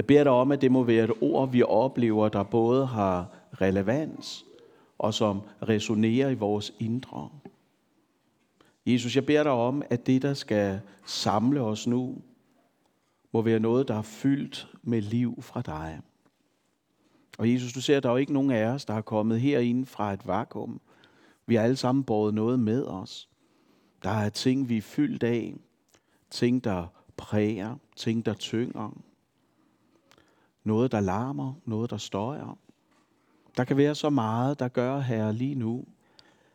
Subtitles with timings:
[0.00, 3.28] Jeg beder dig om, at det må være et ord, vi oplever, der både har
[3.60, 4.44] relevans
[4.98, 7.28] og som resonerer i vores indre.
[8.86, 12.16] Jesus, jeg beder dig om, at det, der skal samle os nu,
[13.32, 16.00] må være noget, der er fyldt med liv fra dig.
[17.38, 19.40] Og Jesus, du ser, at der er jo ikke nogen af os, der er kommet
[19.40, 20.80] herinde fra et vakuum.
[21.46, 23.28] Vi har alle sammen båret noget med os.
[24.02, 25.54] Der er ting, vi er fyldt af.
[26.30, 26.86] Ting, der
[27.16, 27.76] præger.
[27.96, 29.09] Ting, der tynger.
[30.70, 31.54] Noget, der larmer.
[31.64, 32.58] Noget, der støjer.
[33.56, 35.84] Der kan være så meget, der gør her lige nu,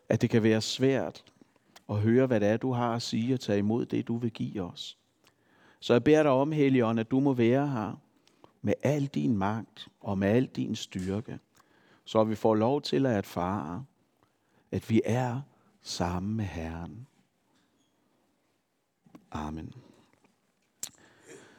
[0.10, 1.24] at det kan være svært
[1.90, 4.32] at høre, hvad det er, du har at sige og tage imod det, du vil
[4.32, 4.98] give os.
[5.80, 8.02] Så jeg beder dig om, Helion, at du må være her
[8.62, 11.40] med al din magt og med al din styrke,
[12.06, 13.86] så vi får lov til at erfare,
[14.72, 15.42] at vi er
[15.82, 17.08] sammen med Herren.
[19.32, 19.74] Amen.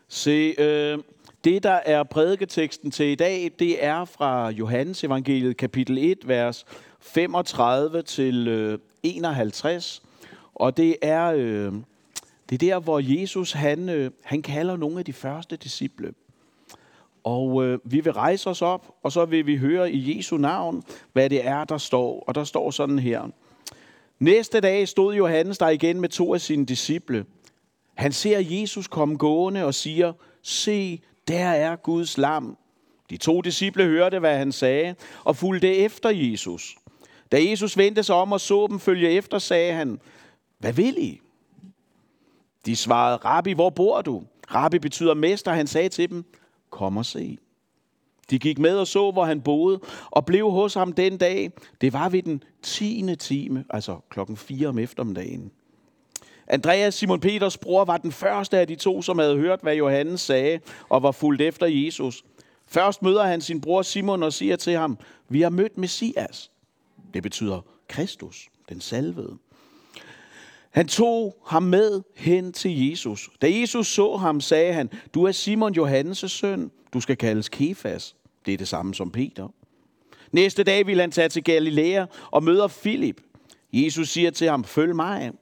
[0.09, 0.99] Se, øh,
[1.45, 6.65] det der er prædiketeksten til i dag, det er fra Johannes evangeliet kapitel 1, vers
[7.01, 10.03] 35 til øh, 51.
[10.55, 11.73] Og det er, øh,
[12.49, 16.13] det er der, hvor Jesus han, øh, han kalder nogle af de første disciple.
[17.25, 20.83] Og øh, vi vil rejse os op, og så vil vi høre i Jesu navn,
[21.13, 22.25] hvad det er, der står.
[22.27, 23.23] Og der står sådan her.
[24.19, 27.25] Næste dag stod Johannes der igen med to af sine disciple.
[27.97, 32.57] Han ser Jesus komme gående og siger, se, der er Guds lam.
[33.11, 34.95] De to disciple hørte, hvad han sagde,
[35.25, 36.77] og fulgte efter Jesus.
[37.33, 40.01] Da Jesus vendte sig om og så dem følge efter, sagde han,
[40.59, 41.21] hvad vil I?
[42.67, 44.23] De svarede, Rabbi, hvor bor du?
[44.55, 45.53] Rabbi betyder mester.
[45.53, 46.25] Han sagde til dem,
[46.71, 47.39] kom og se.
[48.31, 49.81] De gik med og så, hvor han boede,
[50.11, 51.51] og blev hos ham den dag.
[51.81, 55.51] Det var ved den tiende time, altså klokken 4 om eftermiddagen.
[56.49, 60.21] Andreas, Simon Peters bror, var den første af de to, som havde hørt, hvad Johannes
[60.21, 62.25] sagde, og var fulgt efter Jesus.
[62.67, 66.51] Først møder han sin bror Simon og siger til ham, vi har mødt Messias.
[67.15, 69.37] Det betyder Kristus, den salvede.
[70.71, 73.31] Han tog ham med hen til Jesus.
[73.43, 76.71] Da Jesus så ham, sagde han, du er Simon Johannes' søn.
[76.93, 78.17] Du skal kaldes Kefas.
[78.47, 79.49] Det er det samme som Peter.
[80.33, 83.21] Næste dag vil han tage til Galilea og møder Filip.
[83.73, 85.33] Jesus siger til ham, følg mig.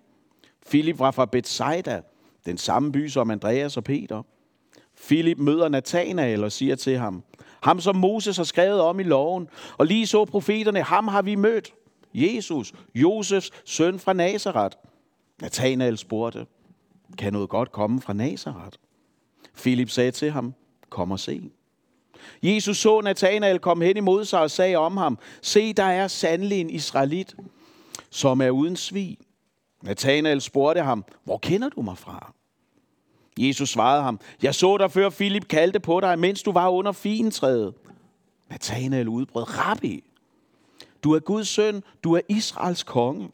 [0.67, 2.01] Filip var fra Bethsaida,
[2.47, 4.23] den samme by som Andreas og Peter.
[4.95, 7.23] Filip møder Nathanael og siger til ham,
[7.63, 9.49] ham som Moses har skrevet om i loven,
[9.79, 11.73] og lige så profeterne, ham har vi mødt.
[12.15, 14.77] Jesus, Josefs søn fra Nazareth.
[15.41, 16.47] Nathanael spurgte,
[17.19, 18.79] kan noget godt komme fra Nazareth?
[19.55, 20.55] Filip sagde til ham,
[20.91, 21.51] kom og se.
[22.43, 26.61] Jesus så Nathanael komme hen imod sig og sagde om ham, se, der er sandelig
[26.61, 27.37] en israelit,
[28.11, 29.19] som er uden svig.
[29.85, 32.33] Nathanael spurgte ham, hvor kender du mig fra?
[33.39, 36.93] Jesus svarede ham, jeg så dig før Filip kaldte på dig, mens du var under
[36.93, 37.75] fintræet.
[38.51, 40.05] Nathanael udbrød, Rabbi,
[41.05, 43.31] du er Guds søn, du er Israels konge.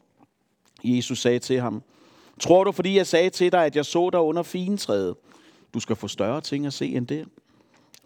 [0.83, 1.83] Jesus sagde til ham,
[2.39, 5.15] tror du, fordi jeg sagde til dig, at jeg så dig under fintræet,
[5.73, 7.27] du skal få større ting at se end det?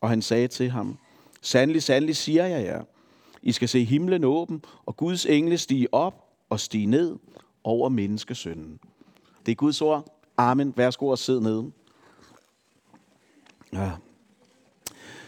[0.01, 0.97] Og han sagde til ham,
[1.41, 2.83] sandelig, sandelig siger jeg jer,
[3.41, 7.15] I skal se himlen åben, og Guds engle stige op og stige ned
[7.65, 8.79] over menneskesønnen.
[9.45, 10.05] Det er Guds ord.
[10.37, 10.73] Amen.
[10.77, 11.71] Værsgo og sid nede.
[13.73, 13.91] Ja.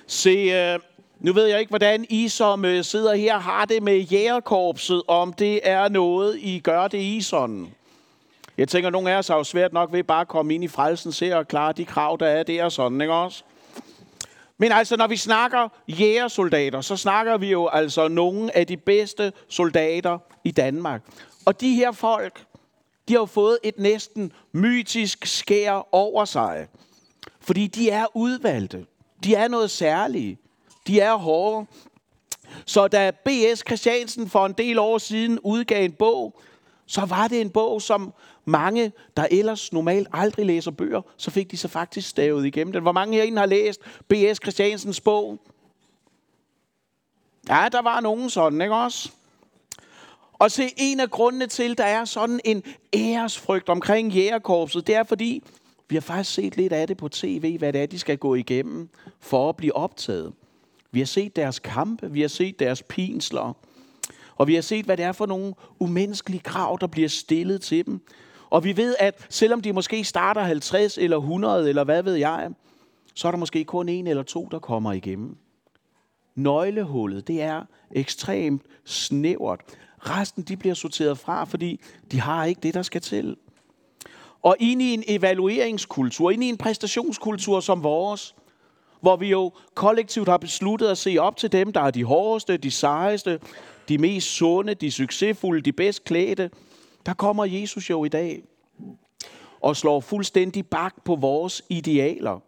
[0.08, 0.80] Se, øh,
[1.20, 5.34] nu ved jeg ikke, hvordan I som øh, sidder her har det med jægerkorpset, om
[5.34, 7.68] det er noget, I gør det i sådan.
[8.58, 10.68] Jeg tænker, nogle af os har jo svært nok ved bare at komme ind i
[10.68, 13.44] frelsen, se og klare de krav, der er der sådan, ikke også?
[14.58, 19.34] Men altså, når vi snakker jægersoldater, så snakker vi jo altså nogle af de bedste
[19.50, 21.02] soldater i Danmark.
[21.47, 22.46] Og de her folk,
[23.08, 26.68] de har jo fået et næsten mytisk skær over sig.
[27.40, 28.85] Fordi de er udvalgte.
[29.24, 30.38] De er noget særlige.
[30.88, 31.68] De er hårde.
[32.66, 33.63] Så da B.S.
[33.68, 36.41] Christiansen for en del år siden udgav en bog,
[36.86, 38.13] så var det en bog, som
[38.46, 42.81] mange, der ellers normalt aldrig læser bøger, så fik de så faktisk stavet igennem den.
[42.81, 44.38] Hvor mange herinde har læst B.S.
[44.44, 45.39] Christiansens bog?
[47.50, 49.12] Ja, der var nogen sådan, ikke også?
[50.39, 52.63] Og se, en af grundene til, der er sådan en
[52.94, 55.44] æresfrygt omkring jægerkorpset, det er fordi,
[55.89, 58.36] vi har faktisk set lidt af det på tv, hvad det er, de skal gå
[58.36, 58.89] igennem
[59.19, 60.34] for at blive optaget.
[60.92, 63.54] Vi har set deres kampe, vi har set deres pinsler,
[64.36, 67.86] og vi har set, hvad det er for nogle umenneskelige krav, der bliver stillet til
[67.86, 68.01] dem.
[68.50, 72.50] Og vi ved, at selvom de måske starter 50 eller 100, eller hvad ved jeg,
[73.13, 75.38] så er der måske kun en eller to, der kommer igennem.
[76.36, 77.62] Nøglehullet, det er
[77.92, 79.60] ekstremt snævert.
[80.00, 81.80] Resten, de bliver sorteret fra, fordi
[82.12, 83.36] de har ikke det, der skal til.
[84.42, 88.36] Og ind i en evalueringskultur, ind i en præstationskultur som vores,
[89.02, 92.58] hvor vi jo kollektivt har besluttet at se op til dem, der er de hårdeste,
[92.58, 93.40] de sejeste,
[93.90, 96.50] de mest sunde, de succesfulde, de bedst klædte,
[97.06, 98.42] der kommer Jesus jo i dag
[99.62, 102.40] og slår fuldstændig bak på vores idealer.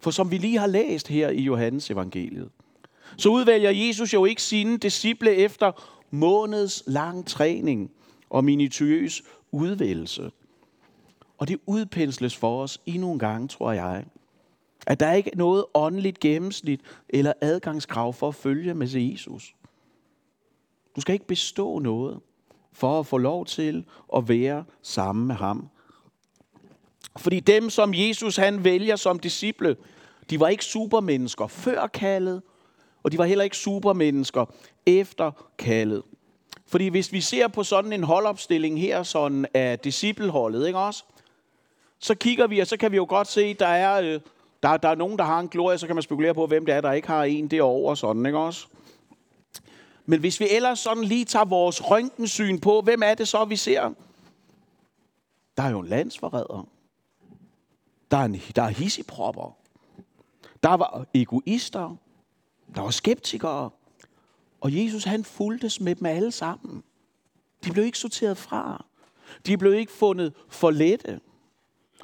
[0.00, 2.48] For som vi lige har læst her i Johannes evangeliet,
[3.16, 5.72] så udvælger Jesus jo ikke sine disciple efter
[6.10, 7.90] måneds lang træning
[8.30, 9.22] og minutiøs
[9.52, 10.30] udvælgelse.
[11.38, 14.04] Og det udpensles for os endnu en gang, tror jeg,
[14.86, 19.54] at der ikke er noget åndeligt gennemsnit eller adgangskrav for at følge med Jesus.
[20.96, 22.20] Du skal ikke bestå noget
[22.72, 23.84] for at få lov til
[24.16, 25.68] at være sammen med ham.
[27.18, 29.76] Fordi dem, som Jesus han vælger som disciple,
[30.30, 32.42] de var ikke supermennesker før kaldet,
[33.02, 34.44] og de var heller ikke supermennesker
[34.86, 36.02] efter kaldet.
[36.66, 41.04] Fordi hvis vi ser på sådan en holdopstilling her, sådan af discipleholdet, ikke også?
[41.98, 44.20] Så kigger vi, og så kan vi jo godt se, der er, øh,
[44.62, 46.74] der, der er nogen, der har en glorie, så kan man spekulere på, hvem det
[46.74, 48.66] er, der ikke har en derovre, sådan, ikke også?
[50.06, 53.56] Men hvis vi ellers sådan lige tager vores røntgensyn på, hvem er det så, vi
[53.56, 53.92] ser?
[55.56, 56.68] Der er jo en landsforræder.
[58.10, 59.56] Der er, en, der er hisipropper.
[60.62, 61.96] Der var egoister.
[62.74, 63.70] Der var skeptikere.
[64.60, 66.82] Og Jesus han fuldtes med dem alle sammen.
[67.64, 68.84] De blev ikke sorteret fra.
[69.46, 71.20] De blev ikke fundet for lette.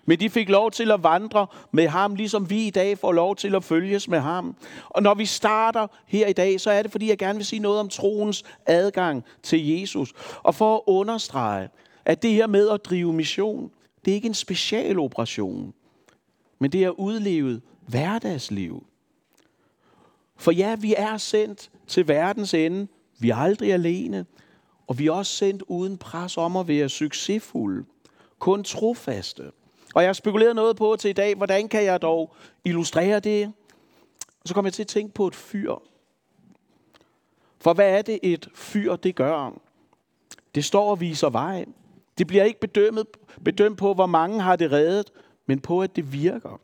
[0.05, 3.37] Men de fik lov til at vandre med ham, ligesom vi i dag får lov
[3.37, 4.56] til at følges med ham.
[4.88, 7.61] Og når vi starter her i dag, så er det, fordi jeg gerne vil sige
[7.61, 10.12] noget om troens adgang til Jesus.
[10.43, 11.69] Og for at understrege,
[12.05, 13.70] at det her med at drive mission,
[14.05, 15.75] det er ikke en specialoperation,
[16.59, 18.87] men det er udlevet hverdagsliv.
[20.37, 22.88] For ja, vi er sendt til verdens ende.
[23.19, 24.27] Vi er aldrig alene.
[24.87, 27.85] Og vi er også sendt uden pres om at være succesfulde.
[28.38, 29.43] Kun trofaste.
[29.94, 32.35] Og jeg har spekuleret noget på til i dag, hvordan kan jeg dog
[32.65, 33.53] illustrere det?
[34.43, 35.75] Og så kom jeg til at tænke på et fyr.
[37.59, 39.61] For hvad er det et fyr, det gør?
[40.55, 41.65] Det står og viser vej.
[42.19, 45.12] Det bliver ikke bedømt, bedømt på, hvor mange har det reddet,
[45.47, 46.61] men på, at det virker.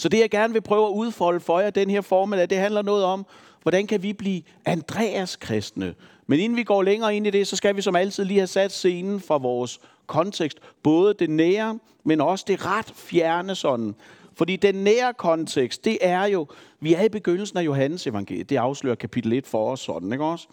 [0.00, 2.82] Så det, jeg gerne vil prøve at udfolde for jer den her formel, det handler
[2.82, 3.26] noget om,
[3.62, 5.94] hvordan kan vi blive Andreas kristne.
[6.26, 8.46] Men inden vi går længere ind i det, så skal vi som altid lige have
[8.46, 10.58] sat scenen fra vores kontekst.
[10.82, 13.94] Både det nære, men også det ret fjerne sådan.
[14.34, 16.46] Fordi den nære kontekst, det er jo,
[16.80, 18.50] vi er i begyndelsen af Johannes evangeliet.
[18.50, 20.46] Det afslører kapitel 1 for os sådan, ikke også?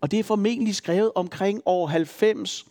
[0.00, 2.66] Og det er formentlig skrevet omkring år 90,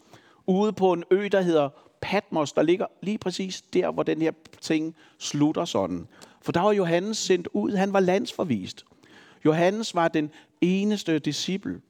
[0.47, 1.69] ude på en ø, der hedder
[2.06, 4.31] Patmos, der ligger lige præcis der, hvor den her
[4.62, 6.07] ting slutter sådan.
[6.42, 8.86] For der var Johannes sendt ud, han var landsforvist.
[9.46, 10.31] Johannes var den
[10.62, 11.81] eneste disciple,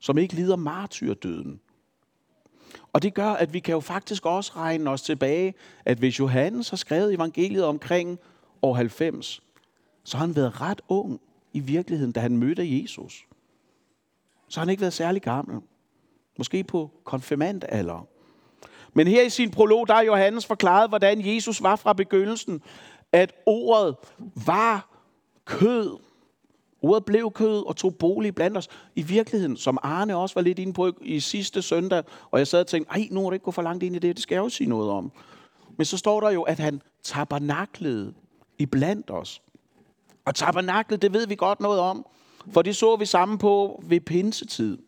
[0.00, 1.60] som ikke lider martyrdøden.
[2.92, 6.70] Og det gør, at vi kan jo faktisk også regne os tilbage, at hvis Johannes
[6.70, 8.18] har skrevet evangeliet omkring
[8.62, 9.42] år 90,
[10.04, 11.20] så har han været ret ung
[11.52, 13.26] i virkeligheden, da han mødte Jesus.
[14.48, 15.60] Så har han ikke været særlig gammel.
[16.38, 18.06] Måske på konfirmandalder.
[18.94, 22.62] Men her i sin prolog, der er Johannes forklaret, hvordan Jesus var fra begyndelsen.
[23.12, 23.96] At ordet
[24.46, 24.88] var
[25.44, 25.98] kød.
[26.82, 28.68] Ordet blev kød og tog bolig blandt os.
[28.96, 32.60] I virkeligheden, som Arne også var lidt inde på i sidste søndag, og jeg sad
[32.60, 34.34] og tænkte, ej, nu er det ikke gå for langt ind i det, det skal
[34.34, 35.12] jeg jo sige noget om.
[35.76, 38.14] Men så står der jo, at han tabernaklede
[38.58, 39.42] i blandt os.
[40.24, 42.06] Og tabernaklet, det ved vi godt noget om,
[42.52, 44.78] for det så vi sammen på ved pinsetid.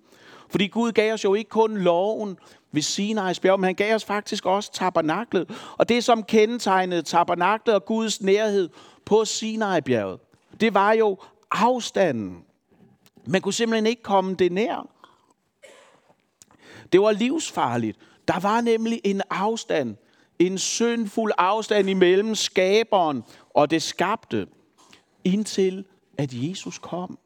[0.48, 2.36] Fordi Gud gav os jo ikke kun loven
[2.74, 5.50] ved Sinai's bjerg, men han gav os faktisk også tabernaklet.
[5.78, 8.68] Og det, som kendetegnede tabernaklet og Guds nærhed
[9.04, 10.20] på Sinai-bjerget,
[10.60, 11.18] det var jo
[11.50, 12.44] afstanden.
[13.26, 14.88] Man kunne simpelthen ikke komme det nær.
[16.92, 17.98] Det var livsfarligt.
[18.28, 19.96] Der var nemlig en afstand,
[20.38, 24.46] en syndfuld afstand imellem skaberen og det skabte,
[25.24, 25.84] indtil
[26.18, 27.18] at Jesus kom.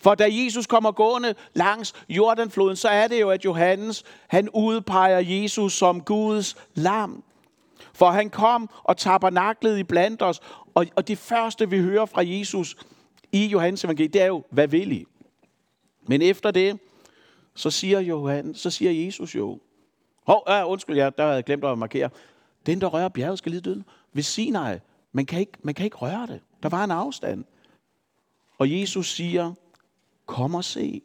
[0.00, 5.18] For da Jesus kommer gående langs Jordanfloden, så er det jo, at Johannes, han udpeger
[5.18, 7.22] Jesus som Guds lam.
[7.92, 10.40] For han kom og tabernaklede i blandt os,
[10.74, 12.76] og, og det første, vi hører fra Jesus
[13.32, 15.04] i Johannes evangeliet, det er jo, hvad vil I?
[16.08, 16.78] Men efter det,
[17.54, 19.58] så siger, Johan, så siger Jesus jo,
[20.26, 22.10] Hov, ja, undskyld, jeg, der havde jeg glemt at markere.
[22.66, 23.84] Den, der rører bjerget, skal lige døde.
[24.12, 24.78] Ved Sinai,
[25.12, 26.40] man kan, ikke, man kan ikke røre det.
[26.62, 27.44] Der var en afstand.
[28.58, 29.52] Og Jesus siger,
[30.30, 31.02] Kom og se.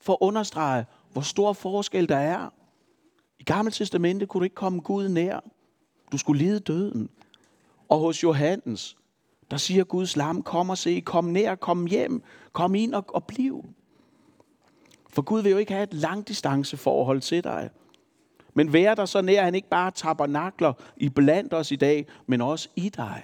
[0.00, 2.48] For at understrege, hvor stor forskel der er.
[3.38, 5.40] I Gamle Testamente kunne du ikke komme Gud nær.
[6.12, 7.08] Du skulle lide døden.
[7.88, 8.96] Og hos Johannes,
[9.50, 13.24] der siger Guds lam, kom og se, kom nær, kom hjem, kom ind og, og
[13.24, 13.64] bliv.
[15.08, 17.70] For Gud vil jo ikke have et langdistanceforhold til dig.
[18.54, 22.06] Men vær der så nær, at han ikke bare tabernakler i blandt os i dag,
[22.26, 23.22] men også i dig.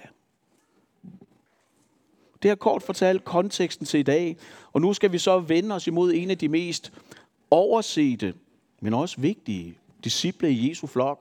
[2.41, 4.37] Det har kort fortalt konteksten til i dag.
[4.73, 6.91] Og nu skal vi så vende os imod en af de mest
[7.51, 8.33] oversete,
[8.81, 11.19] men også vigtige disciple i Jesu flok.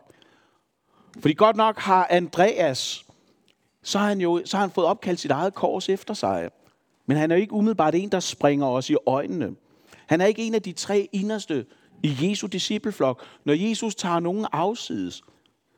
[1.20, 3.04] Fordi godt nok har Andreas,
[3.82, 6.50] så har han jo så har han fået opkaldt sit eget kors efter sig.
[7.06, 9.54] Men han er jo ikke umiddelbart en, der springer os i øjnene.
[10.06, 11.66] Han er ikke en af de tre inderste
[12.02, 13.22] i Jesu discipleflok.
[13.44, 15.22] Når Jesus tager nogen afsides,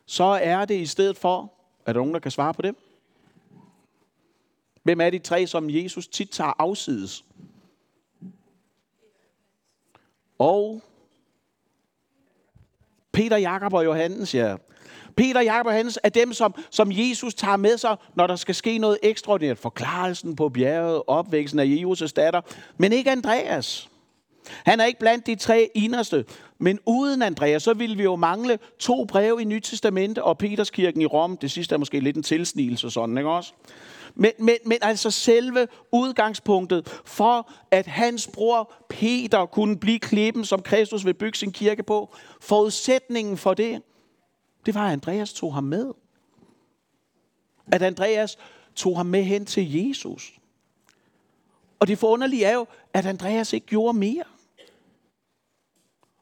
[0.06, 1.52] så er det i stedet for,
[1.86, 2.74] er der nogen, der kan svare på det?
[4.82, 7.24] Hvem er de tre, som Jesus tit tager afsides?
[10.38, 10.82] Og
[13.12, 14.56] Peter, Jakob og Johannes, ja.
[15.16, 18.54] Peter, Jakob og Johannes er dem, som, som Jesus tager med sig, når der skal
[18.54, 19.58] ske noget ekstraordinært.
[19.58, 22.40] Forklarelsen på bjerget, opvæksten af Jesus' datter.
[22.78, 23.89] Men ikke Andreas.
[24.64, 26.24] Han er ikke blandt de tre inderste.
[26.58, 31.02] Men uden Andreas, så ville vi jo mangle to breve i Nyt Testament og Peterskirken
[31.02, 31.36] i Rom.
[31.36, 33.52] Det sidste er måske lidt en tilsnigelse sådan, ikke også?
[34.14, 40.62] Men, men, men altså selve udgangspunktet for, at hans bror Peter kunne blive klippen, som
[40.62, 43.82] Kristus vil bygge sin kirke på, forudsætningen for det,
[44.66, 45.92] det var, at Andreas tog ham med.
[47.72, 48.38] At Andreas
[48.74, 50.32] tog ham med hen til Jesus.
[51.80, 54.24] Og det forunderlige er jo, at Andreas ikke gjorde mere.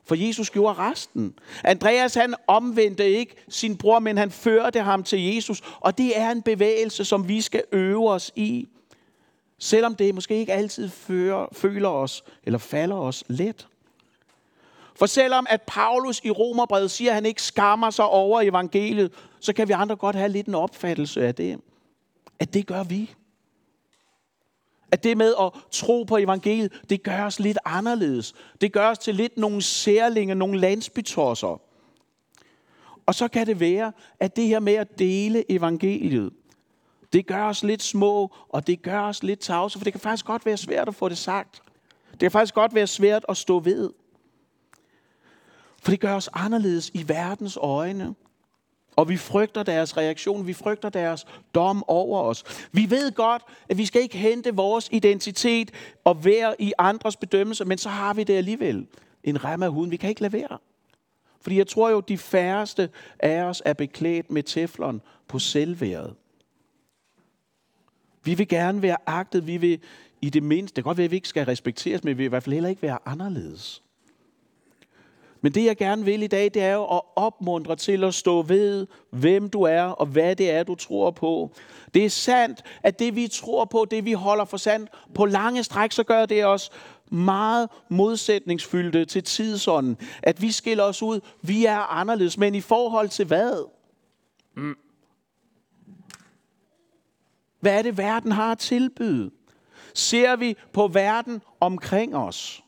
[0.09, 1.35] For Jesus gjorde resten.
[1.65, 5.62] Andreas han omvendte ikke sin bror, men han førte ham til Jesus.
[5.81, 8.69] Og det er en bevægelse, som vi skal øve os i.
[9.59, 13.67] Selvom det måske ikke altid fører, føler os eller falder os let.
[14.97, 19.53] For selvom at Paulus i Romerbrevet siger, at han ikke skammer sig over evangeliet, så
[19.53, 21.61] kan vi andre godt have lidt en opfattelse af det.
[22.38, 23.15] At det gør vi.
[24.92, 28.35] At det med at tro på evangeliet, det gør os lidt anderledes.
[28.61, 31.61] Det gør os til lidt nogle særlinge, nogle landsbytosser.
[33.07, 36.33] Og så kan det være, at det her med at dele evangeliet,
[37.12, 40.26] det gør os lidt små, og det gør os lidt tavse, for det kan faktisk
[40.26, 41.62] godt være svært at få det sagt.
[42.11, 43.90] Det kan faktisk godt være svært at stå ved.
[45.83, 48.14] For det gør os anderledes i verdens øjne.
[48.99, 52.69] Og vi frygter deres reaktion, vi frygter deres dom over os.
[52.73, 55.71] Vi ved godt, at vi skal ikke hente vores identitet
[56.05, 58.87] og være i andres bedømmelse, men så har vi det alligevel.
[59.25, 60.59] En ramme af huden, vi kan ikke lade være.
[61.40, 66.14] Fordi jeg tror jo, de færreste af os er beklædt med teflon på selvværet.
[68.25, 69.81] Vi vil gerne være agtet, vi vil
[70.23, 72.25] i det mindste, det kan godt være, at vi ikke skal respekteres, men vi vil
[72.25, 73.83] i hvert fald heller ikke være anderledes.
[75.40, 78.42] Men det jeg gerne vil i dag, det er jo at opmuntre til at stå
[78.42, 81.50] ved, hvem du er og hvad det er, du tror på.
[81.95, 85.64] Det er sandt, at det vi tror på, det vi holder for sandt, på lange
[85.64, 86.71] stræk, så gør det os
[87.11, 89.97] meget modsætningsfyldte til tidsånden.
[90.23, 93.68] At vi skiller os ud, vi er anderledes, men i forhold til hvad?
[94.57, 94.76] Mm.
[97.61, 99.30] Hvad er det, verden har at tilbyde?
[99.95, 102.62] Ser vi på verden omkring os?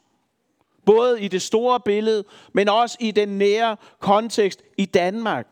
[0.91, 5.47] Både i det store billede, men også i den nære kontekst i Danmark.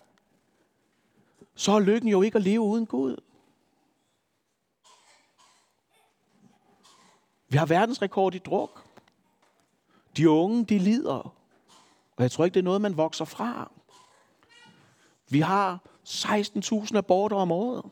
[1.55, 3.17] Så er lykken jo ikke at leve uden Gud.
[7.49, 8.85] Vi har verdensrekord i druk.
[10.17, 11.35] De unge, de lider.
[12.17, 13.73] Og jeg tror ikke, det er noget, man vokser fra.
[15.29, 17.85] Vi har 16.000 aborter om året.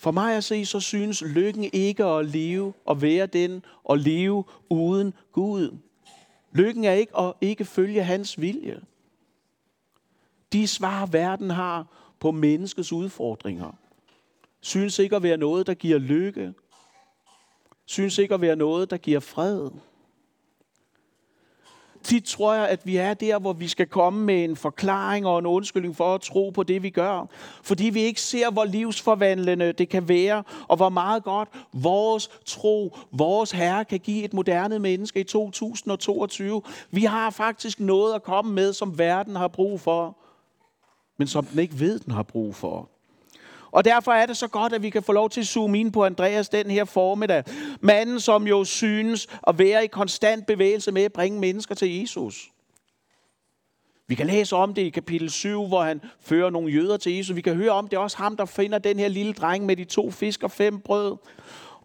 [0.00, 4.44] For mig at se, så synes lykken ikke at leve og være den og leve
[4.68, 5.76] uden Gud.
[6.52, 8.80] Lykken er ikke at ikke følge hans vilje.
[10.52, 11.86] De svar, verden har
[12.20, 13.72] på menneskets udfordringer,
[14.60, 16.54] synes ikke at være noget, der giver lykke.
[17.84, 19.70] Synes ikke at være noget, der giver fred.
[22.10, 25.38] Tit tror jeg, at vi er der, hvor vi skal komme med en forklaring og
[25.38, 27.26] en undskyldning for at tro på det, vi gør.
[27.62, 32.96] Fordi vi ikke ser, hvor livsforvandlende det kan være, og hvor meget godt vores tro,
[33.12, 36.62] vores Herre kan give et moderne menneske i 2022.
[36.90, 40.16] Vi har faktisk noget at komme med, som verden har brug for,
[41.18, 42.89] men som den ikke ved, den har brug for.
[43.70, 45.92] Og derfor er det så godt, at vi kan få lov til at zoome ind
[45.92, 47.44] på Andreas den her formiddag.
[47.80, 52.50] Manden, som jo synes at være i konstant bevægelse med at bringe mennesker til Jesus.
[54.06, 57.36] Vi kan læse om det i kapitel 7, hvor han fører nogle jøder til Jesus.
[57.36, 59.76] Vi kan høre om det er også ham, der finder den her lille dreng med
[59.76, 61.16] de to fisk og fem brød.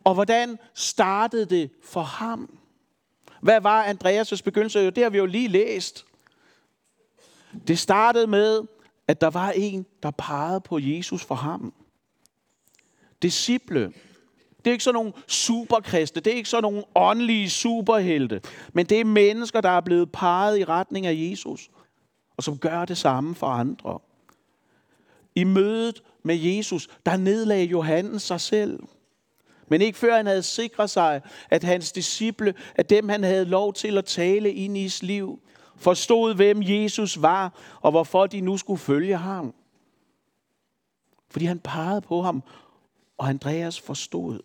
[0.03, 2.57] Og hvordan startede det for ham?
[3.41, 4.79] Hvad var Andreas' begyndelse?
[4.79, 6.05] Jo, det har vi jo lige læst.
[7.67, 8.61] Det startede med,
[9.07, 11.73] at der var en, der pegede på Jesus for ham.
[13.21, 13.93] Disciple,
[14.57, 16.21] Det er ikke sådan nogle superkristne.
[16.21, 18.41] Det er ikke sådan nogle åndelige superhelte.
[18.73, 21.69] Men det er mennesker, der er blevet peget i retning af Jesus.
[22.37, 23.99] Og som gør det samme for andre.
[25.35, 28.79] I mødet med Jesus, der nedlagde Johannes sig selv.
[29.67, 33.73] Men ikke før han havde sikret sig, at hans disciple, at dem han havde lov
[33.73, 35.39] til at tale ind i sit liv,
[35.77, 39.53] forstod, hvem Jesus var, og hvorfor de nu skulle følge ham.
[41.29, 42.43] Fordi han pegede på ham,
[43.17, 44.39] og Andreas forstod.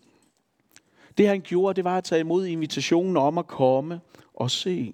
[1.17, 4.01] Det han gjorde, det var at tage imod invitationen om at komme
[4.33, 4.93] og se.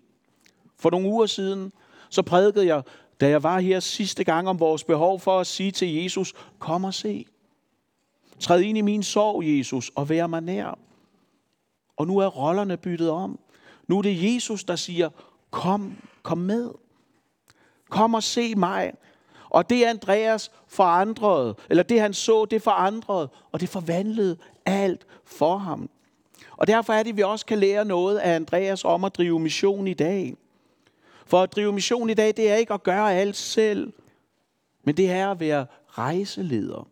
[0.80, 1.72] For nogle uger siden,
[2.10, 2.84] så prædikede jeg,
[3.22, 6.84] da jeg var her sidste gang, om vores behov for at sige til Jesus, kom
[6.84, 7.26] og se.
[8.40, 10.78] Træd ind i min sorg, Jesus, og vær mig nær.
[11.98, 13.40] Og nu er rollerne byttet om.
[13.88, 15.10] Nu er det Jesus, der siger,
[15.52, 15.96] kom,
[16.28, 16.72] kom med.
[17.90, 18.94] Kom og se mig.
[19.50, 25.58] Og det Andreas forandrede, eller det han så, det forandrede, og det forvandlede alt for
[25.58, 25.90] ham.
[26.58, 29.40] Og derfor er det, at vi også kan lære noget af Andreas om at drive
[29.40, 30.36] mission i dag.
[31.26, 33.94] For at drive mission i dag, det er ikke at gøre alt selv,
[34.84, 36.88] men det er at være rejseleder.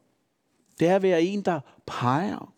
[0.80, 2.54] Det er at være en, der peger.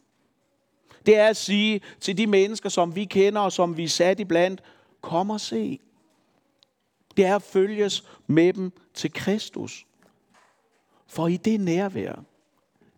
[1.06, 4.20] Det er at sige til de mennesker, som vi kender og som vi er sat
[4.20, 4.64] iblandt,
[5.02, 5.80] kom og se.
[7.18, 9.86] Det er at følges med dem til Kristus.
[11.08, 12.24] For i det nærvær,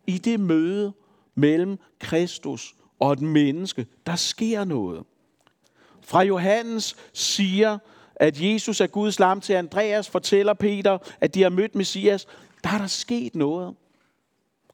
[0.07, 0.93] i det møde
[1.35, 5.03] mellem Kristus og et menneske, der sker noget.
[6.01, 7.77] Fra Johannes siger,
[8.15, 12.27] at Jesus er Guds lam til Andreas, fortæller Peter, at de har mødt Messias.
[12.63, 13.75] Der er der sket noget.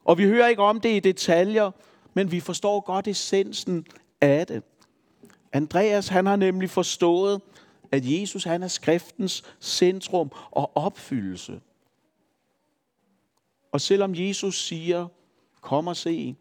[0.05, 1.71] Og vi hører ikke om det i detaljer,
[2.13, 3.85] men vi forstår godt essensen
[4.21, 4.63] af det.
[5.53, 7.41] Andreas han har nemlig forstået,
[7.91, 11.61] at Jesus han er skriftens centrum og opfyldelse.
[13.71, 15.07] Og selvom Jesus siger,
[15.61, 16.35] kom og se,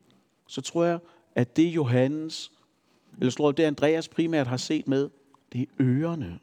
[0.47, 0.99] så tror jeg,
[1.35, 2.53] at det Johannes,
[3.19, 5.11] eller tror jeg, det Andreas primært har set med,
[5.53, 6.39] det er ørerne.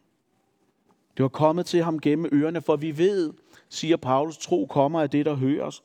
[1.17, 3.33] Det var kommet til ham gennem ørerne, for vi ved,
[3.69, 5.83] siger Paulus, tro kommer af det, der høres.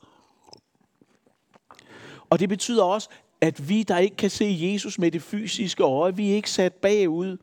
[2.30, 3.08] Og det betyder også,
[3.40, 6.74] at vi, der ikke kan se Jesus med det fysiske øje, vi er ikke sat
[6.74, 7.36] bagud.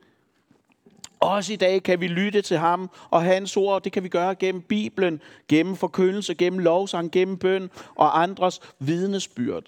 [1.24, 3.84] Også i dag kan vi lytte til ham og hans ord.
[3.84, 9.64] Det kan vi gøre gennem Bibelen, gennem forkyndelse, gennem lovsang, gennem bøn og andres vidnesbyrd.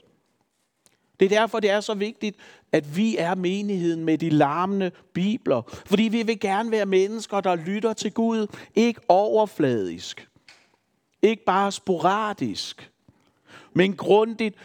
[1.20, 2.38] Det er derfor, det er så vigtigt,
[2.72, 5.62] at vi er menigheden med de larmende bibler.
[5.86, 10.28] Fordi vi vil gerne være mennesker, der lytter til Gud, ikke overfladisk.
[11.22, 12.92] Ikke bare sporadisk,
[13.74, 14.56] men grundigt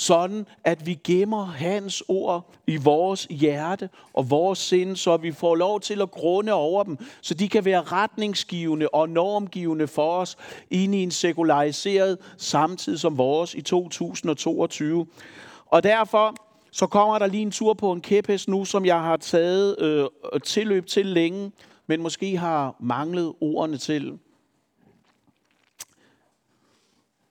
[0.00, 5.54] sådan at vi gemmer hans ord i vores hjerte og vores sind, så vi får
[5.54, 10.36] lov til at grunde over dem, så de kan være retningsgivende og normgivende for os
[10.70, 15.06] ind i en sekulariseret samtid som vores i 2022.
[15.66, 16.34] Og derfor
[16.72, 20.06] så kommer der lige en tur på en kæphest nu, som jeg har taget øh,
[20.44, 21.52] tilløb til længe,
[21.86, 24.18] men måske har manglet ordene til.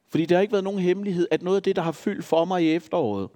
[0.09, 2.45] Fordi det har ikke været nogen hemmelighed, at noget af det, der har fyldt for
[2.45, 3.29] mig i efteråret,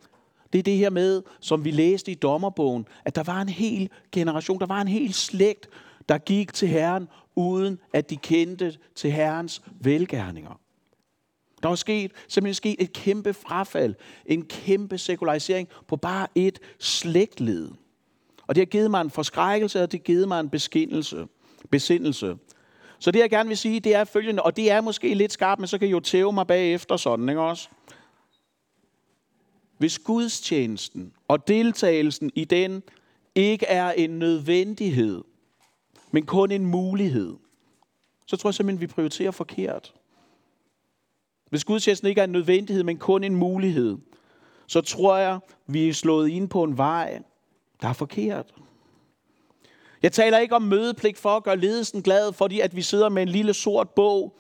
[0.54, 3.90] det er det her med, som vi læste i dommerbogen, at der var en hel
[4.12, 5.70] generation, der var en hel slægt,
[6.10, 10.60] der gik til Herren, uden at de kendte til Herrens velgærninger.
[11.64, 17.72] Der var sket, simpelthen sket et kæmpe frafald, en kæmpe sekularisering på bare et slægtled.
[18.48, 21.28] Og det har givet mig en forskrækkelse, og det har givet mig en beskindelse,
[21.72, 22.36] besindelse.
[23.04, 25.60] Så det jeg gerne vil sige, det er følgende, og det er måske lidt skarpt,
[25.60, 27.70] men så kan I jo tæve mig bagefter sådan, ikke også?
[29.78, 32.84] Hvis gudstjenesten og deltagelsen i den
[33.36, 35.24] ikke er en nødvendighed,
[36.12, 37.36] men kun en mulighed,
[38.26, 39.94] så tror jeg simpelthen, vi prioriterer forkert.
[41.50, 43.98] Hvis gudstjenesten ikke er en nødvendighed, men kun en mulighed,
[44.68, 47.22] så tror jeg, vi er slået ind på en vej,
[47.82, 48.54] der er forkert.
[50.04, 53.22] Jeg taler ikke om mødepligt for at gøre ledelsen glad, fordi at vi sidder med
[53.22, 54.38] en lille sort bog.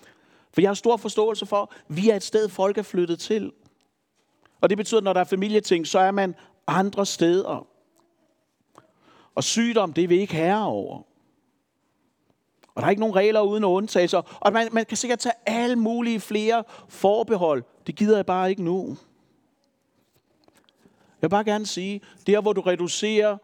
[0.53, 3.51] For jeg har stor forståelse for, at vi er et sted, folk er flyttet til.
[4.61, 6.35] Og det betyder, at når der er familieting, så er man
[6.67, 7.67] andre steder.
[9.35, 11.01] Og sygdom, det er vi ikke herre over.
[12.75, 14.37] Og der er ikke nogen regler uden undtagelser.
[14.39, 17.63] Og man, man kan sikkert tage alle mulige flere forbehold.
[17.87, 18.97] Det gider jeg bare ikke nu.
[21.21, 23.37] Jeg vil bare gerne sige, der hvor du reducerer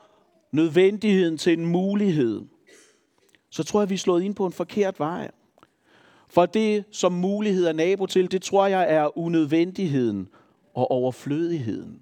[0.51, 2.41] nødvendigheden til en mulighed,
[3.49, 5.31] så tror jeg, vi er slået ind på en forkert vej.
[6.27, 10.29] For det, som mulighed er nabo til, det tror jeg er unødvendigheden
[10.73, 12.01] og overflødigheden.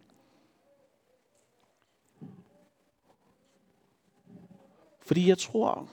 [5.02, 5.90] Fordi jeg tror,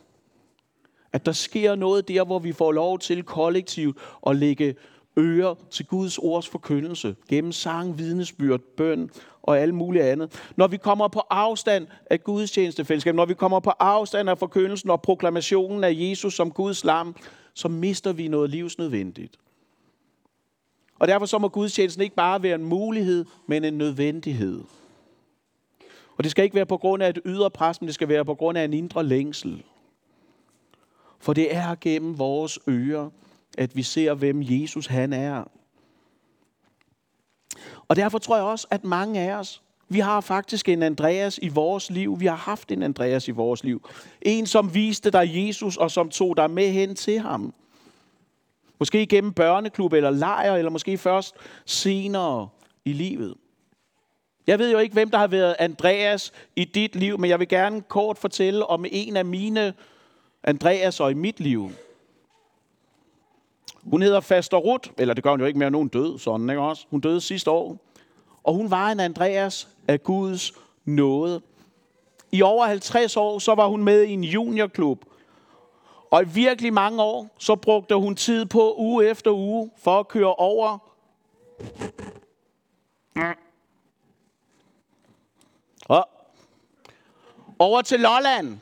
[1.13, 4.75] at der sker noget der, hvor vi får lov til kollektivt at lægge
[5.19, 9.11] øre til Guds ords forkyndelse gennem sang, vidnesbyrd, bøn
[9.45, 10.53] og alt muligt andet.
[10.57, 14.91] Når vi kommer på afstand af Guds tjenestefællesskab, når vi kommer på afstand af forkyndelsen
[14.91, 17.17] og proklamationen af Jesus som Guds lam,
[17.55, 19.37] så mister vi noget livsnødvendigt.
[20.99, 24.63] Og derfor så må gudstjenesten ikke bare være en mulighed, men en nødvendighed.
[26.17, 28.25] Og det skal ikke være på grund af et ydre pres, men det skal være
[28.25, 29.63] på grund af en indre længsel.
[31.19, 33.11] For det er gennem vores ører,
[33.59, 35.45] at vi ser, hvem Jesus han er.
[37.95, 41.49] Og derfor tror jeg også, at mange af os, vi har faktisk en Andreas i
[41.49, 42.21] vores liv.
[42.21, 43.89] Vi har haft en Andreas i vores liv.
[44.23, 47.55] En, som viste dig Jesus, og som tog dig med hen til ham.
[48.79, 51.35] Måske gennem børneklub eller lejr, eller måske først
[51.67, 52.49] senere
[52.85, 53.35] i livet.
[54.47, 57.49] Jeg ved jo ikke, hvem der har været Andreas i dit liv, men jeg vil
[57.49, 59.75] gerne kort fortælle om en af mine
[60.45, 61.71] Andreas og i mit liv.
[63.85, 66.63] Hun hedder Faster Rut, eller det gør hun jo ikke mere, nogen død, sådan, ikke
[66.63, 66.87] også?
[66.91, 67.77] Hun døde sidste år.
[68.45, 70.53] Og hun var en Andreas af Guds
[70.85, 71.41] nåde.
[72.33, 75.05] I over 50 år, så var hun med i en juniorklub.
[76.11, 80.09] Og i virkelig mange år, så brugte hun tid på uge efter uge for at
[80.09, 80.79] køre over
[85.89, 86.09] og
[87.59, 88.59] over til Lolland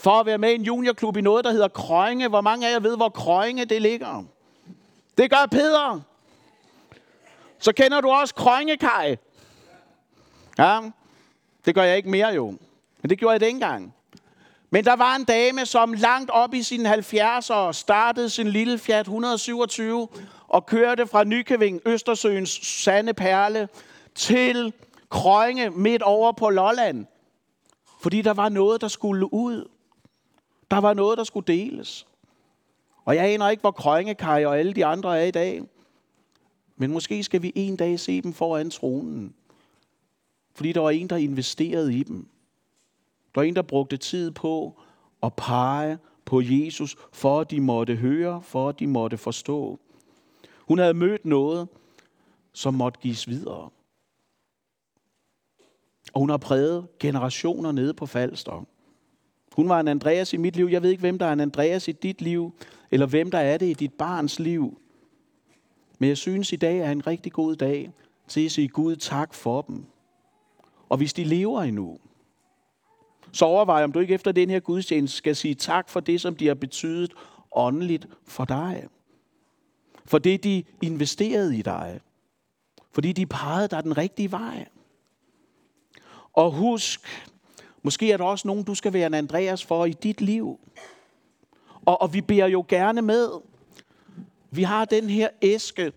[0.00, 2.28] for at være med i en juniorklub i noget, der hedder Krønge.
[2.28, 4.24] Hvor mange af jer ved, hvor Krønge det ligger?
[5.18, 6.00] Det gør Peter.
[7.58, 9.16] Så kender du også Krøngekaj.
[10.58, 10.80] Ja,
[11.64, 12.54] det gør jeg ikke mere jo.
[13.02, 13.94] Men det gjorde jeg dengang.
[14.70, 19.00] Men der var en dame, som langt op i sine 70'er startede sin lille Fiat
[19.00, 20.08] 127
[20.48, 23.68] og kørte fra Nykøbing, Østersøens sande perle,
[24.14, 24.72] til
[25.10, 27.06] Krønge midt over på Lolland.
[28.02, 29.68] Fordi der var noget, der skulle ud.
[30.70, 32.06] Der var noget, der skulle deles.
[33.04, 35.62] Og jeg aner ikke, hvor Krøngekaj og alle de andre er i dag.
[36.76, 39.34] Men måske skal vi en dag se dem foran tronen.
[40.54, 42.28] Fordi der var en, der investerede i dem.
[43.34, 44.80] Der var en, der brugte tid på
[45.22, 49.78] at pege på Jesus, for at de måtte høre, for at de måtte forstå.
[50.58, 51.68] Hun havde mødt noget,
[52.52, 53.70] som måtte gives videre.
[56.12, 58.66] Og hun har præget generationer nede på Falster.
[59.58, 60.66] Hun var en Andreas i mit liv.
[60.66, 62.54] Jeg ved ikke, hvem der er en Andreas i dit liv,
[62.90, 64.80] eller hvem der er det i dit barns liv.
[65.98, 67.92] Men jeg synes, i dag er en rigtig god dag
[68.28, 69.84] til at sige Gud tak for dem.
[70.88, 71.98] Og hvis de lever endnu,
[73.32, 76.36] så overvej, om du ikke efter den her gudstjeneste skal sige tak for det, som
[76.36, 77.12] de har betydet
[77.52, 78.88] åndeligt for dig.
[80.06, 82.00] For det, de investerede i dig.
[82.92, 84.68] Fordi de pegede dig den rigtige vej.
[86.32, 87.27] Og husk,
[87.88, 90.60] måske er der også nogen, du skal være en Andreas for i dit liv.
[91.86, 93.28] Og, og vi beder jo gerne med.
[94.50, 95.92] Vi har den her æske,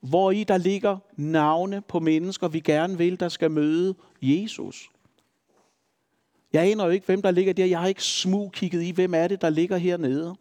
[0.00, 4.90] hvor i der ligger navne på mennesker, vi gerne vil, der skal møde Jesus.
[6.52, 7.66] Jeg aner jo ikke, hvem der ligger der.
[7.66, 10.34] Jeg har ikke smug kigget i, hvem er det, der ligger hernede.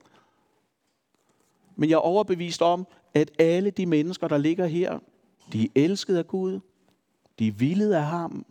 [1.75, 4.99] Men jeg er overbevist om, at alle de mennesker, der ligger her,
[5.53, 6.59] de er elsket af Gud.
[7.39, 8.45] De er vildet af ham.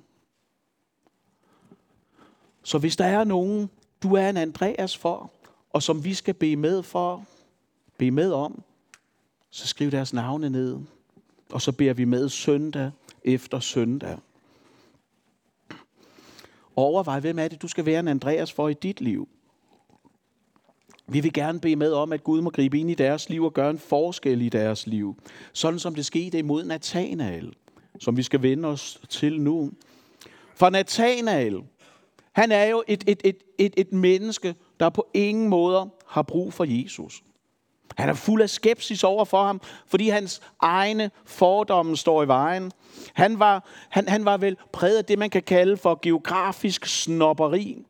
[2.66, 3.70] Så hvis der er nogen,
[4.02, 5.30] du er en Andreas for,
[5.70, 7.24] og som vi skal bede med for,
[7.98, 8.62] bede med om,
[9.50, 10.78] så skriv deres navne ned.
[11.52, 12.90] Og så beder vi med søndag
[13.24, 14.18] efter søndag.
[16.76, 19.28] Overvej, hvem er det, du skal være en Andreas for i dit liv.
[21.06, 23.54] Vi vil gerne bede med om, at Gud må gribe ind i deres liv og
[23.54, 25.16] gøre en forskel i deres liv.
[25.52, 27.54] Sådan som det skete imod Nathanael,
[28.00, 29.72] som vi skal vende os til nu.
[30.54, 31.62] For Nathanael,
[32.36, 36.52] han er jo et, et, et, et, et menneske, der på ingen måde har brug
[36.52, 37.22] for Jesus.
[37.96, 42.72] Han er fuld af skepsis over for ham, fordi hans egne fordomme står i vejen.
[43.14, 47.84] Han var, han, han var vel præget af det, man kan kalde for geografisk snopperi.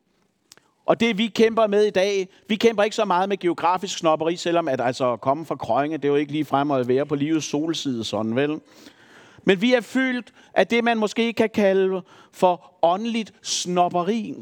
[0.87, 4.37] Og det vi kæmper med i dag, vi kæmper ikke så meget med geografisk snopperi,
[4.37, 7.15] selvom at altså komme fra Krønge, det er jo ikke lige frem at være på
[7.15, 8.61] livets solside sådan vel.
[9.47, 14.35] Men vi er fyldt af det, man måske kan kalde for åndeligt snopperi.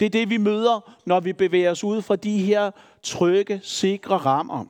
[0.00, 2.70] Det er det, vi møder, når vi bevæger os ud fra de her
[3.02, 4.64] trygge, sikre rammer.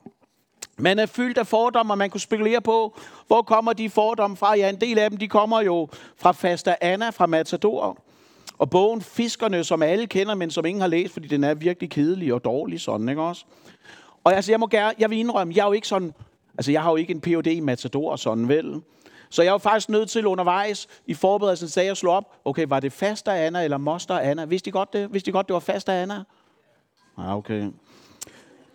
[0.77, 4.57] Man er fyldt af fordomme, og man kunne spekulere på, hvor kommer de fordomme fra?
[4.57, 7.97] Ja, en del af dem, de kommer jo fra Fasta Anna fra Matador.
[8.57, 11.89] Og bogen Fiskerne, som alle kender, men som ingen har læst, fordi den er virkelig
[11.89, 13.45] kedelig og dårlig sådan, ikke også?
[14.23, 16.13] Og altså, jeg må gerne, jeg vil indrømme, jeg er jo ikke sådan,
[16.57, 17.47] altså jeg har jo ikke en Ph.D.
[17.47, 18.81] i Matador sådan vel.
[19.31, 22.93] Så jeg var faktisk nødt til undervejs i forberedelsen, at slå op, okay, var det
[22.93, 24.45] Faster Anna eller Moster Anna?
[24.45, 25.13] Vidste de godt det?
[25.13, 26.13] Vidste de godt, det var Faster Anna?
[27.17, 27.71] Ja, ah, okay.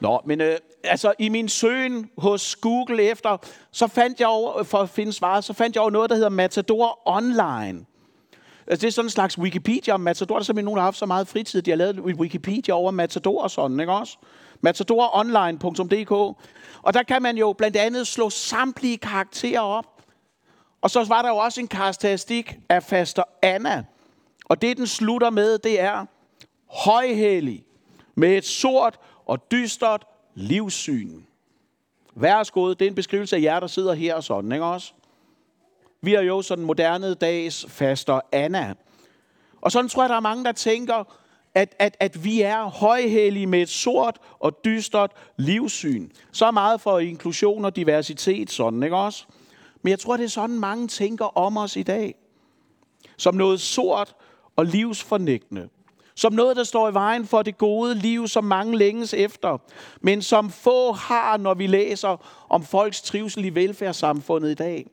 [0.01, 3.37] Nå, men øh, altså i min søgen hos Google efter,
[3.71, 6.29] så fandt jeg over, for at finde svaret, så fandt jeg over noget, der hedder
[6.29, 7.85] Matador Online.
[8.66, 10.35] Altså, det er sådan en slags Wikipedia om Matador.
[10.35, 12.90] Der er simpelthen nogen, der har haft så meget fritid, de har lavet Wikipedia over
[12.90, 14.16] Matador og sådan, ikke også?
[14.61, 16.11] matadoronline.dk.
[16.83, 19.96] Og der kan man jo blandt andet slå samtlige karakterer op.
[20.87, 23.85] Og så var der jo også en karakteristik af faster Anna.
[24.44, 26.07] Og det, den slutter med, det er
[26.66, 27.64] højhelig
[28.14, 31.22] med et sort og dystert livssyn.
[32.14, 34.92] Værsgod, det er en beskrivelse af jer, der sidder her og sådan, ikke også?
[36.01, 38.75] Vi er jo sådan moderne dags faster Anna.
[39.61, 41.05] Og sådan tror jeg, der er mange, der tænker,
[41.55, 46.11] at, at, at vi er højhellige med et sort og dystert livssyn.
[46.33, 49.27] Så meget for inklusion og diversitet, sådan, ikke også?
[49.83, 52.15] Men jeg tror, det er sådan, mange tænker om os i dag.
[53.17, 54.15] Som noget sort
[54.57, 55.69] og livsfornægtende.
[56.15, 59.59] Som noget, der står i vejen for det gode liv, som mange længes efter.
[60.01, 64.87] Men som få har, når vi læser om folks trivsel i velfærdssamfundet i dag.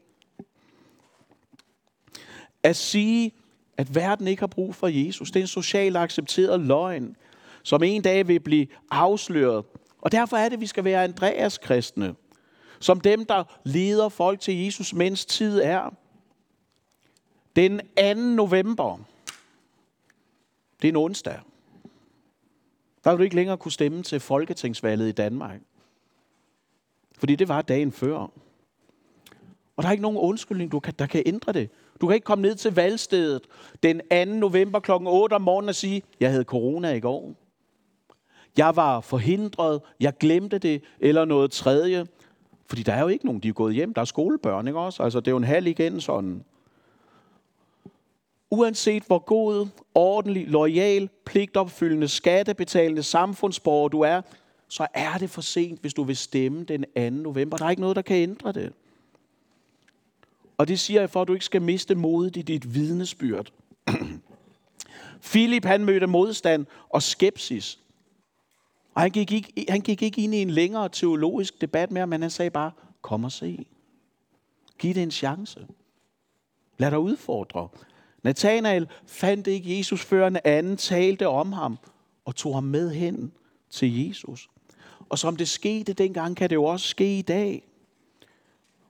[2.64, 3.32] At sige,
[3.78, 7.16] at verden ikke har brug for Jesus, det er en socialt accepteret løgn,
[7.64, 9.66] som en dag vil blive afsløret.
[10.02, 12.16] Og derfor er det, at vi skal være Andreas kristne,
[12.84, 15.94] som dem, der leder folk til Jesus, mens tid er.
[17.56, 18.14] Den 2.
[18.14, 18.98] november,
[20.82, 21.40] det er en onsdag.
[23.04, 25.60] Der vil du ikke længere kunne stemme til Folketingsvalget i Danmark.
[27.18, 28.18] Fordi det var dagen før.
[29.76, 31.70] Og der er ikke nogen undskyldning, du kan, der kan ændre det.
[32.02, 33.48] Du kan ikke komme ned til valgstedet
[33.84, 34.26] den 2.
[34.26, 34.92] november kl.
[34.92, 37.34] 8 om morgenen og sige, jeg havde corona i går.
[38.58, 42.08] Jeg var forhindret, jeg glemte det, eller noget tredje.
[42.66, 43.94] Fordi der er jo ikke nogen, de er gået hjem.
[43.94, 45.04] Der er skolebørn, ikke også?
[45.04, 46.44] Altså, det er jo en halv igen sådan.
[48.52, 54.22] Uanset hvor god, ordentlig, lojal, pligtopfyldende, skattebetalende samfundsborger du er,
[54.68, 57.10] så er det for sent, hvis du vil stemme den 2.
[57.10, 57.58] november.
[57.58, 58.74] Der er ikke noget, der kan ændre det.
[60.58, 63.52] Og det siger jeg for, at du ikke skal miste modet i dit vidnesbyrd.
[65.32, 67.80] Philip han mødte modstand og skepsis.
[68.94, 72.22] Og han gik, ikke, han gik ikke ind i en længere teologisk debat mere, men
[72.22, 73.66] han sagde bare, kom og se.
[74.80, 75.68] Giv det en chance.
[76.78, 77.68] Lad dig udfordre.
[78.24, 81.78] Nathanael fandt ikke Jesus, før en anden talte om ham
[82.26, 83.32] og tog ham med hen
[83.70, 84.50] til Jesus.
[85.10, 87.68] Og som det skete dengang, kan det jo også ske i dag.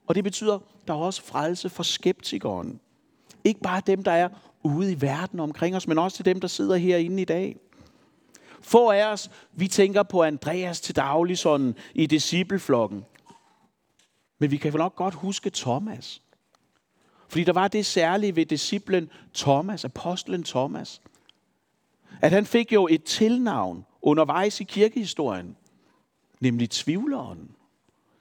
[0.07, 2.79] Og det betyder, der er også frelse for skeptikeren.
[3.43, 4.29] Ikke bare dem, der er
[4.63, 7.57] ude i verden omkring os, men også til dem, der sidder herinde i dag.
[8.63, 13.05] Få af os, vi tænker på Andreas til daglig sådan i discipleflokken.
[14.39, 16.21] Men vi kan vel nok godt huske Thomas.
[17.27, 21.01] Fordi der var det særlige ved disciplen Thomas, apostlen Thomas.
[22.21, 25.57] At han fik jo et tilnavn undervejs i kirkehistorien.
[26.39, 27.55] Nemlig tvivleren.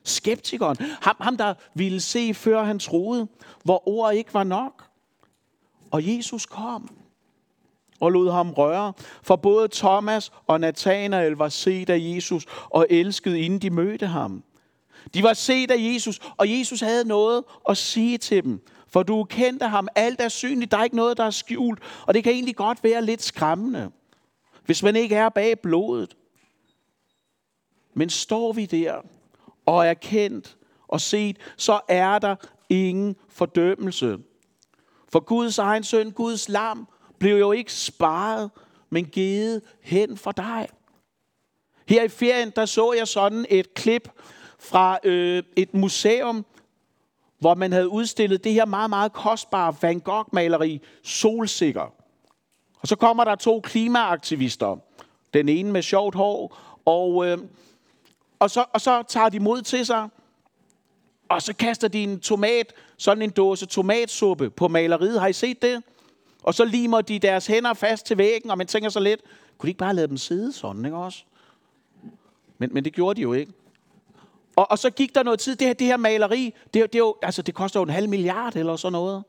[0.05, 0.77] Skeptikeren.
[0.81, 3.29] Ham, ham, der ville se, før han troede,
[3.65, 4.85] hvor ord ikke var nok.
[5.91, 7.02] Og Jesus kom
[8.03, 8.93] og lod ham røre.
[9.23, 14.43] For både Thomas og Nathanael var set af Jesus og elskede, inden de mødte ham.
[15.15, 18.61] De var set af Jesus, og Jesus havde noget at sige til dem.
[18.89, 21.83] For du kendte ham, alt er synligt, der er ikke noget, der er skjult.
[22.07, 23.91] Og det kan egentlig godt være lidt skræmmende,
[24.65, 26.17] hvis man ikke er bag blodet.
[27.95, 28.95] Men står vi der
[29.67, 30.57] og er kendt
[30.89, 32.37] og set, så er der
[32.69, 34.19] ingen fordømmelse.
[35.13, 36.89] For Guds egen søn, Guds lam,
[37.23, 38.51] blev jo ikke sparet,
[38.91, 40.69] men givet hen for dig.
[41.89, 44.09] Her i ferien, der så jeg sådan et klip
[44.59, 46.45] fra øh, et museum,
[47.39, 51.93] hvor man havde udstillet det her meget, meget kostbare Van Gogh-maleri, Solsikker.
[52.81, 54.77] Og så kommer der to klimaaktivister.
[55.35, 57.39] Den ene med sjovt hår, og øh,
[58.39, 60.09] og så, og så tager de mod til sig,
[61.29, 65.21] og så kaster de en tomat, sådan en dåse tomatsuppe på maleriet.
[65.21, 65.83] Har I set det?
[66.43, 69.21] Og så limer de deres hænder fast til væggen, og man tænker så lidt,
[69.59, 71.25] kunne de ikke bare lade dem sidde sådan, ikke også?
[72.59, 73.53] Men, men det gjorde de jo ikke.
[74.57, 77.17] Og, og så gik der noget tid, det her, det her maleri, det, det, jo,
[77.23, 79.25] altså, det koster jo en halv milliard eller sådan noget.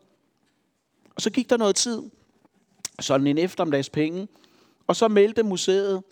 [1.16, 2.02] Og så gik der noget tid,
[3.00, 4.28] sådan en eftermiddags penge,
[4.88, 6.04] og så meldte museet,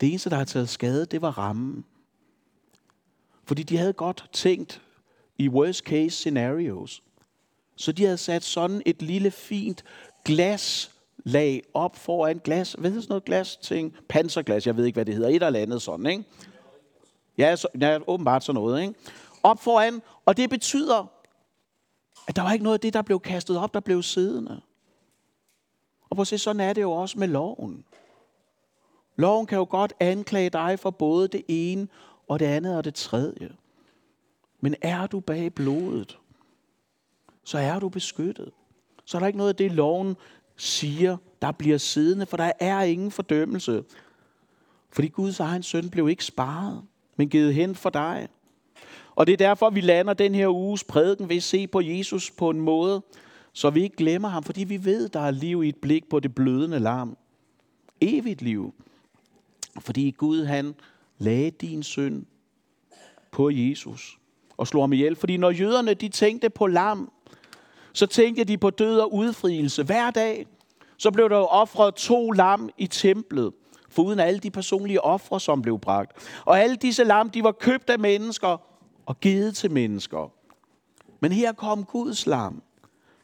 [0.00, 1.84] det eneste, der har taget skade, det var rammen.
[3.44, 4.82] Fordi de havde godt tænkt
[5.38, 7.02] i worst case scenarios.
[7.76, 9.84] Så de havde sat sådan et lille fint
[10.24, 12.72] glaslag op foran glas.
[12.72, 13.94] Hvad hedder sådan noget glas ting?
[14.08, 15.28] Panserglas, jeg ved ikke, hvad det hedder.
[15.28, 16.24] Et eller andet sådan, ikke?
[17.38, 18.94] Ja, så, ja åbenbart sådan noget, ikke?
[19.42, 21.06] Op foran, og det betyder,
[22.28, 24.60] at der var ikke noget af det, der blev kastet op, der blev siddende.
[26.10, 27.84] Og på se, sådan er det jo også med loven.
[29.16, 31.88] Loven kan jo godt anklage dig for både det ene
[32.28, 33.50] og det andet og det tredje.
[34.60, 36.18] Men er du bag blodet,
[37.44, 38.50] så er du beskyttet.
[39.04, 40.16] Så er der ikke noget af det, loven
[40.56, 43.84] siger, der bliver siddende, for der er ingen fordømmelse.
[44.90, 46.82] Fordi Guds egen søn blev ikke sparet,
[47.16, 48.28] men givet hen for dig.
[49.14, 52.30] Og det er derfor, vi lander den her uges prædiken ved at se på Jesus
[52.30, 53.02] på en måde,
[53.52, 56.20] så vi ikke glemmer ham, fordi vi ved, der er liv i et blik på
[56.20, 57.16] det blødende lam.
[58.00, 58.74] Evigt liv.
[59.80, 60.74] Fordi Gud, han
[61.18, 62.26] lagde din søn
[63.30, 64.18] på Jesus
[64.56, 65.16] og slog ham ihjel.
[65.16, 67.12] Fordi når jøderne, de tænkte på lam,
[67.92, 69.82] så tænkte de på død og udfrielse.
[69.82, 70.46] Hver dag,
[70.96, 73.52] så blev der ofret offret to lam i templet,
[73.88, 76.12] foruden alle de personlige ofre, som blev bragt.
[76.44, 78.58] Og alle disse lam, de var købt af mennesker
[79.06, 80.32] og givet til mennesker.
[81.20, 82.62] Men her kom Guds lam,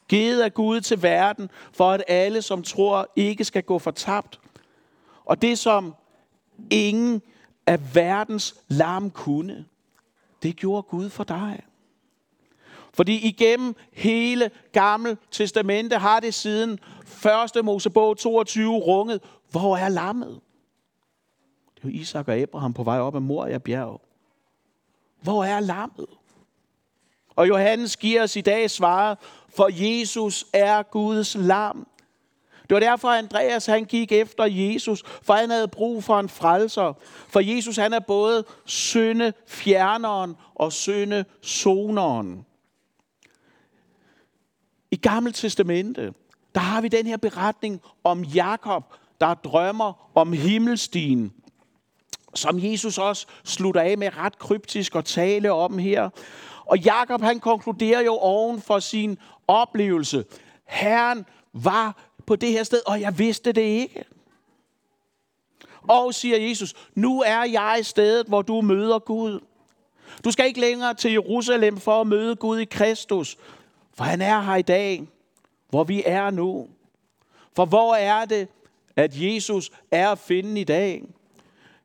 [0.09, 4.41] givet af Gud til verden, for at alle, som tror, ikke skal gå fortabt.
[5.25, 5.95] Og det, som
[6.71, 7.23] ingen
[7.67, 9.65] af verdens lam kunne,
[10.43, 11.63] det gjorde Gud for dig.
[12.99, 16.79] Fordi igennem hele Gamle Testamente har det siden
[17.57, 17.65] 1.
[17.65, 20.41] Mosebog 22 runget, hvor er lammet?
[21.77, 24.01] Det er Isak og Abraham på vej op ad Moria bjerg.
[25.23, 26.07] Hvor er lammet?
[27.37, 31.87] Og Johannes giver os i dag svaret, for Jesus er Guds lam.
[32.63, 36.93] Det var derfor, Andreas han gik efter Jesus, for han havde brug for en frelser.
[37.29, 42.48] For Jesus han er både søndefjerneren og søndesoneren.
[44.91, 46.13] I Gamle Testamente,
[46.55, 48.85] der har vi den her beretning om Jakob,
[49.21, 51.33] der drømmer om himmelstien,
[52.35, 56.11] som Jesus også slutter af med ret kryptisk at tale om her.
[56.65, 60.25] Og Jakob han konkluderer jo oven for sin oplevelse.
[60.65, 64.05] Herren var på det her sted, og jeg vidste det ikke.
[65.83, 69.41] Og siger Jesus, nu er jeg stedet, hvor du møder Gud.
[70.25, 73.37] Du skal ikke længere til Jerusalem for at møde Gud i Kristus,
[73.99, 75.09] for han er her i dag,
[75.69, 76.69] hvor vi er nu.
[77.57, 78.49] For hvor er det,
[78.97, 81.05] at Jesus er at finde i dag?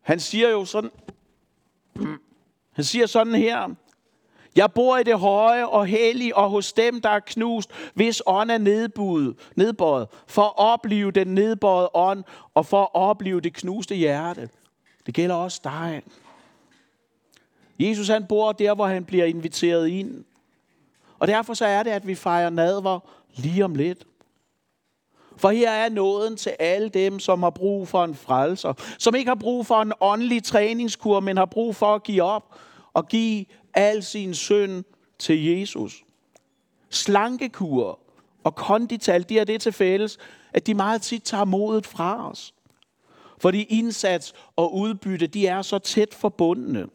[0.01, 0.89] Han siger jo sådan,
[2.71, 3.69] han siger sådan her,
[4.55, 8.51] jeg bor i det høje og hellige og hos dem, der er knust, hvis ånd
[8.51, 12.23] er nedbudet, nedbøjet, for at opleve den nedbøjede ånd
[12.53, 14.49] og for at opleve det knuste hjerte.
[15.05, 16.03] Det gælder også dig.
[17.79, 20.25] Jesus han bor der, hvor han bliver inviteret ind.
[21.23, 22.99] Og derfor så er det, at vi fejrer nadver
[23.35, 24.07] lige om lidt.
[25.37, 28.73] For her er nåden til alle dem, som har brug for en frelser.
[28.99, 32.55] Som ikke har brug for en åndelig træningskur, men har brug for at give op
[32.93, 34.83] og give al sin synd
[35.19, 36.03] til Jesus.
[36.89, 37.99] Slankekur
[38.43, 40.17] og kondital, de er det til fælles,
[40.53, 42.53] at de meget tit tager modet fra os.
[43.37, 46.87] Fordi indsats og udbytte, de er så tæt forbundne.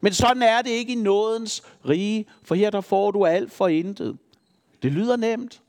[0.00, 3.68] Men sådan er det ikke i nådens rige, for her der får du alt for
[3.68, 4.18] intet.
[4.82, 5.62] Det lyder nemt,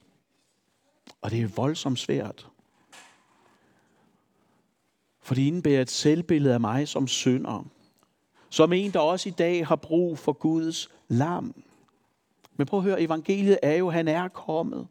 [1.21, 2.47] og det er voldsomt svært.
[5.21, 7.65] For det indebærer et selvbillede af mig som synder.
[8.49, 11.55] Som en, der også i dag har brug for Guds lam.
[12.57, 14.87] Men prøv at høre, evangeliet er jo, han er kommet.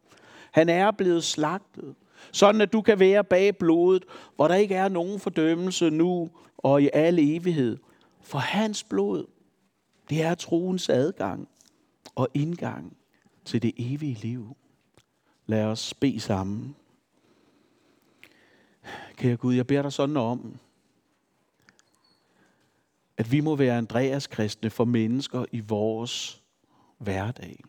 [0.50, 1.94] Han er blevet slagtet.
[2.32, 4.04] Sådan at du kan være bag blodet,
[4.36, 7.78] hvor der ikke er nogen fordømmelse nu og i al evighed.
[8.26, 9.26] For hans blod,
[10.10, 11.48] det er troens adgang
[12.14, 12.96] og indgang
[13.44, 14.56] til det evige liv.
[15.46, 16.76] Lad os bede sammen.
[19.16, 20.58] Kære Gud, jeg beder dig sådan om,
[23.16, 26.42] at vi må være Andreas kristne for mennesker i vores
[26.98, 27.64] hverdag.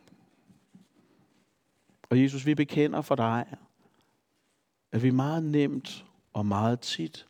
[2.10, 3.58] Og Jesus, vi bekender for dig,
[4.92, 7.28] at vi meget nemt og meget tit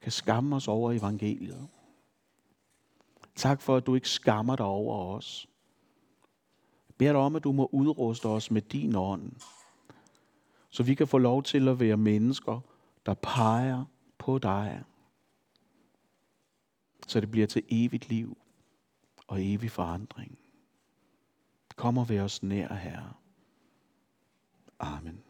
[0.00, 1.68] kan skamme os over evangeliet.
[3.34, 5.48] Tak for, at du ikke skammer dig over os.
[6.88, 9.32] Jeg beder dig om, at du må udruste os med din ånd,
[10.70, 12.60] så vi kan få lov til at være mennesker,
[13.06, 13.84] der peger
[14.18, 14.82] på dig.
[17.06, 18.38] Så det bliver til evigt liv
[19.26, 20.38] og evig forandring.
[21.76, 23.12] Kom og vær os nær, Herre.
[24.78, 25.22] Amen.